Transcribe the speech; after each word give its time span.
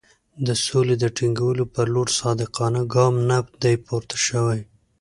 د 0.47 0.49
سولې 0.65 0.95
د 0.99 1.05
ټینګولو 1.17 1.63
پر 1.73 1.85
لور 1.93 2.09
صادقانه 2.19 2.81
ګام 2.93 3.13
نه 3.29 3.37
دی 3.61 3.75
پورته 3.85 4.17
شوی. 4.27 4.59